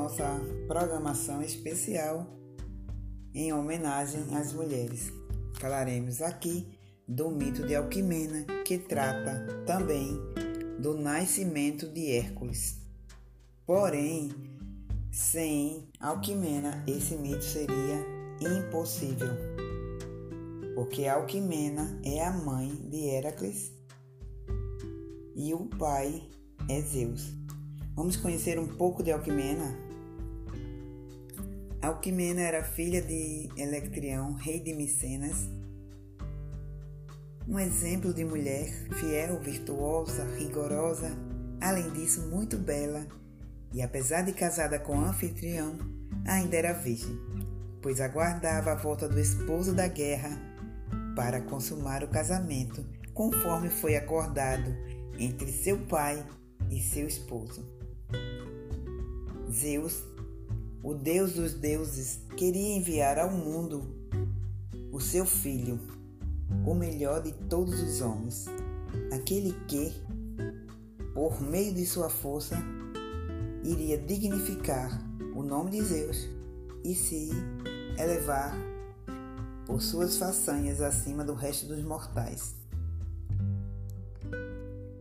[0.00, 2.26] nossa programação especial
[3.34, 5.12] em homenagem às mulheres.
[5.60, 6.66] Falaremos aqui
[7.06, 10.18] do mito de Alquimena, que trata também
[10.80, 12.80] do nascimento de Hércules.
[13.66, 14.30] Porém,
[15.12, 18.02] sem Alquimena, esse mito seria
[18.40, 19.28] impossível,
[20.74, 23.70] porque Alquimena é a mãe de Hércules
[25.36, 26.26] e o pai
[26.70, 27.34] é Zeus.
[27.94, 29.89] Vamos conhecer um pouco de Alquimena?
[31.82, 35.48] Alquimena era filha de Electrião, rei de Micenas.
[37.48, 41.10] Um exemplo de mulher fiel, virtuosa, rigorosa,
[41.58, 43.06] além disso muito bela,
[43.72, 45.78] e apesar de casada com Anfitrião,
[46.26, 47.18] ainda era virgem,
[47.80, 50.38] pois aguardava a volta do esposo da guerra
[51.16, 54.70] para consumar o casamento, conforme foi acordado
[55.18, 56.22] entre seu pai
[56.70, 57.66] e seu esposo.
[59.50, 60.04] Zeus,
[60.82, 63.94] o deus dos deuses, queria enviar ao mundo
[64.90, 65.78] o seu filho,
[66.66, 68.46] o melhor de todos os homens,
[69.12, 69.92] aquele que,
[71.14, 72.56] por meio de sua força,
[73.62, 74.90] iria dignificar
[75.34, 76.28] o nome de Zeus
[76.82, 77.30] e se
[77.98, 78.56] elevar
[79.66, 82.54] por suas façanhas acima do resto dos mortais.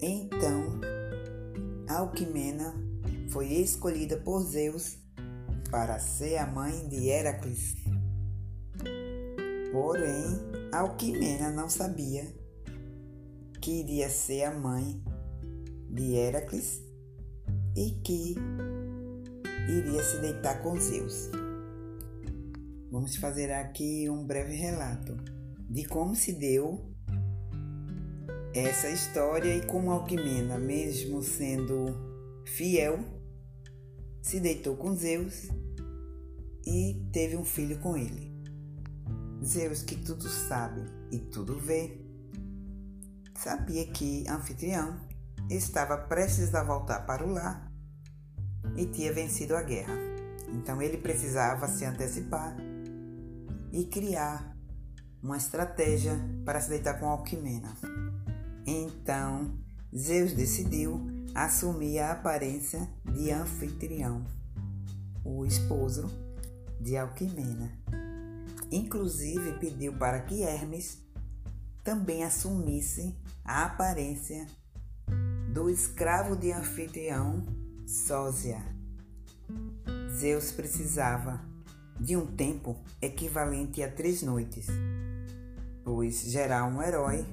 [0.00, 0.80] Então,
[1.88, 2.74] Alquimena
[3.28, 4.98] foi escolhida por Zeus
[5.70, 7.74] para ser a mãe de Heracles.
[9.72, 10.24] Porém,
[10.72, 12.26] Alquimena não sabia
[13.60, 15.02] que iria ser a mãe
[15.90, 16.80] de Heracles
[17.76, 18.34] e que
[19.68, 21.30] iria se deitar com Zeus.
[22.90, 25.16] Vamos fazer aqui um breve relato
[25.68, 26.94] de como se deu
[28.54, 31.94] essa história e como Alquimena, mesmo sendo
[32.46, 33.15] fiel,
[34.26, 35.48] se deitou com Zeus
[36.66, 38.34] e teve um filho com ele.
[39.44, 40.82] Zeus, que tudo sabe
[41.12, 42.04] e tudo vê,
[43.36, 44.98] sabia que Anfitrião
[45.48, 47.72] estava prestes a voltar para o lar
[48.76, 49.94] e tinha vencido a guerra.
[50.54, 52.56] Então ele precisava se antecipar
[53.72, 54.56] e criar
[55.22, 57.76] uma estratégia para se deitar com Alquimena.
[58.66, 59.56] Então,
[59.96, 64.24] Zeus decidiu assumir a aparência de anfitrião,
[65.22, 66.06] o esposo
[66.80, 67.70] de Alquimena.
[68.72, 70.98] Inclusive pediu para que Hermes
[71.84, 73.14] também assumisse
[73.44, 74.46] a aparência
[75.52, 77.44] do escravo de anfitrião
[77.86, 78.60] Sósia.
[80.18, 81.44] Zeus precisava
[82.00, 84.68] de um tempo equivalente a três noites,
[85.84, 87.26] pois gerar um herói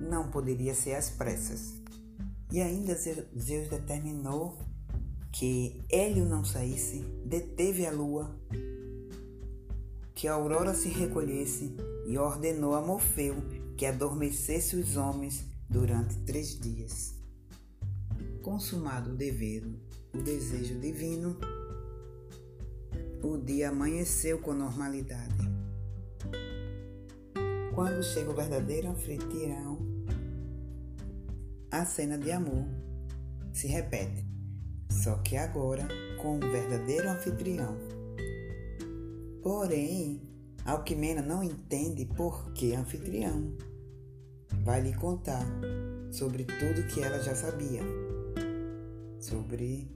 [0.00, 1.79] não poderia ser às pressas.
[2.52, 4.58] E ainda Zeus determinou
[5.32, 8.36] que Hélio não saísse, deteve a lua,
[10.14, 13.36] que a aurora se recolhesse e ordenou a Morfeu
[13.76, 17.14] que adormecesse os homens durante três dias.
[18.42, 19.64] Consumado o dever,
[20.12, 21.38] o desejo divino,
[23.22, 25.48] o dia amanheceu com normalidade.
[27.74, 29.78] Quando chega o verdadeiro anfitrião,
[31.70, 32.66] a cena de amor
[33.52, 34.26] se repete,
[34.90, 35.86] só que agora
[36.20, 37.76] com o verdadeiro anfitrião.
[39.42, 40.20] Porém,
[40.64, 43.56] Alquimena não entende por que anfitrião.
[44.62, 45.46] Vai lhe contar
[46.10, 47.80] sobre tudo que ela já sabia.
[49.18, 49.90] Sobre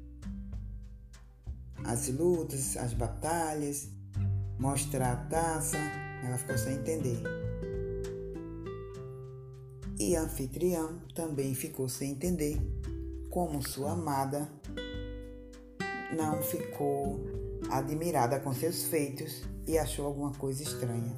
[1.85, 3.89] as lutas, as batalhas,
[4.59, 5.77] mostrar a taça,
[6.25, 7.23] ela ficou sem entender.
[10.07, 12.61] E anfitrião também ficou sem entender
[13.31, 14.47] como sua amada
[16.15, 17.19] não ficou
[17.71, 21.17] admirada com seus feitos e achou alguma coisa estranha.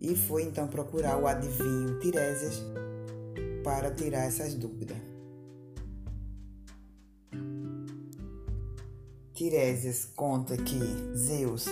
[0.00, 2.62] E foi então procurar o adivinho Tiresias
[3.64, 4.98] para tirar essas dúvidas.
[9.34, 10.78] Tiresias conta que
[11.16, 11.64] Zeus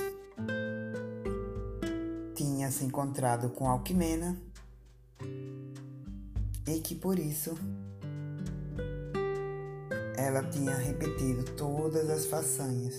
[2.35, 4.37] tinha se encontrado com Alquimena
[6.67, 7.55] e que por isso
[10.17, 12.95] ela tinha repetido todas as façanhas,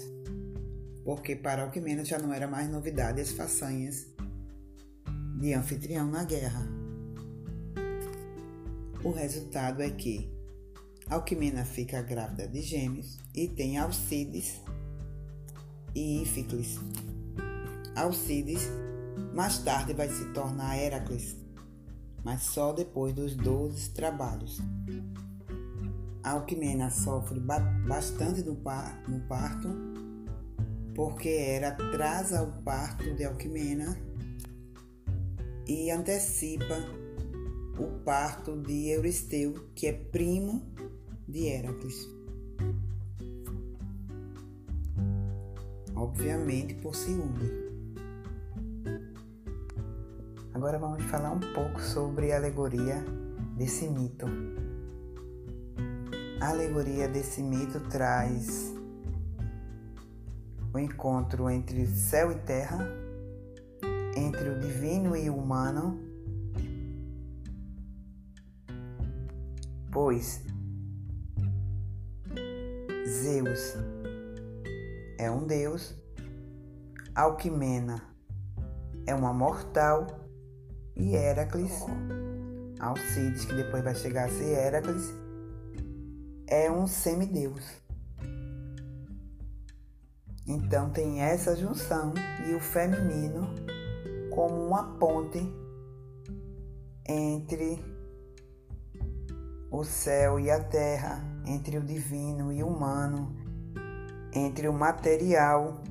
[1.04, 4.08] porque para Alquimena já não era mais novidade as façanhas
[5.40, 6.66] de anfitrião na guerra.
[9.04, 10.32] O resultado é que
[11.10, 14.62] Alquimena fica grávida de gêmeos e tem Alcides
[15.96, 16.78] e Íficles.
[17.96, 18.70] Alcides
[19.34, 21.36] mais tarde vai se tornar Heracles,
[22.28, 24.60] mas só depois dos doze trabalhos.
[26.22, 28.54] Alquimena sofre bastante no
[29.30, 29.70] parto,
[30.94, 33.98] porque era atrasa o parto de Alquimena
[35.66, 36.76] e antecipa
[37.80, 40.66] o parto de Euristeu, que é primo
[41.30, 42.10] de Heracles.
[45.96, 47.77] Obviamente por ciúme.
[50.68, 53.02] Agora vamos falar um pouco sobre a alegoria
[53.56, 54.26] desse mito.
[56.42, 58.76] A alegoria desse mito traz
[60.74, 62.86] o encontro entre céu e terra,
[64.14, 66.02] entre o divino e o humano,
[69.90, 70.44] pois
[73.08, 73.74] Zeus
[75.18, 75.96] é um deus,
[77.16, 78.04] Alquimena
[79.06, 80.27] é uma mortal
[81.00, 81.86] e Heracles,
[82.80, 85.14] Alcides, que depois vai chegar a ser Heracles,
[86.48, 87.64] é um semideus.
[90.48, 92.14] Então tem essa junção
[92.48, 93.48] e o feminino
[94.34, 95.40] como uma ponte
[97.06, 97.84] entre
[99.70, 103.36] o céu e a terra, entre o divino e o humano,
[104.34, 105.84] entre o material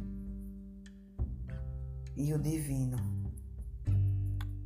[2.16, 3.15] e o divino.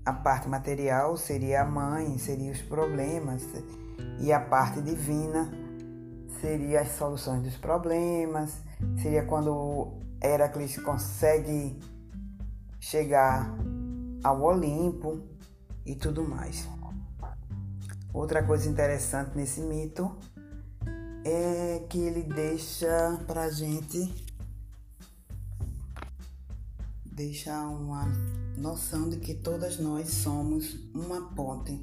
[0.04, 3.46] A parte material seria a mãe, seria os problemas,
[4.18, 5.50] e a parte divina
[6.40, 8.62] seria as soluções dos problemas,
[9.00, 9.92] seria quando
[10.22, 11.78] Heracles consegue
[12.78, 13.54] chegar
[14.24, 15.20] ao Olimpo
[15.84, 16.66] e tudo mais.
[18.12, 20.10] Outra coisa interessante nesse mito
[21.24, 24.29] é que ele deixa pra gente
[27.20, 28.06] deixa uma
[28.56, 31.78] noção de que todas nós somos uma ponte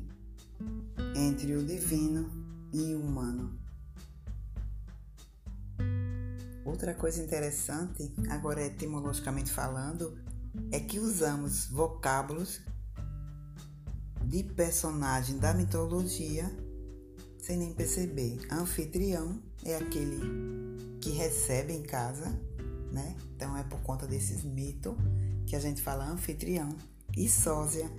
[1.15, 2.27] entre o divino
[2.73, 3.55] e o humano.
[6.65, 10.17] Outra coisa interessante, agora etimologicamente falando,
[10.71, 12.59] é que usamos vocábulos
[14.25, 16.51] de personagem da mitologia
[17.37, 18.39] sem nem perceber.
[18.51, 20.19] Anfitrião é aquele
[20.99, 22.27] que recebe em casa,
[22.91, 23.15] né?
[23.35, 24.95] Então é por conta desses mitos
[25.45, 26.69] que a gente fala anfitrião.
[27.15, 27.89] E sósia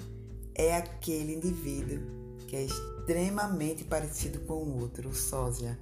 [0.55, 2.01] é aquele indivíduo
[2.47, 5.79] que é extremamente parecido com o outro, o sósia.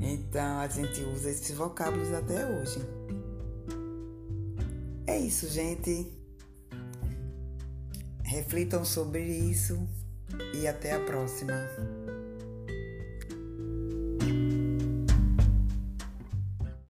[0.00, 2.80] Então a gente usa esses vocábulos até hoje.
[5.06, 6.06] É isso, gente.
[8.22, 9.88] Reflitam sobre isso
[10.54, 11.54] e até a próxima.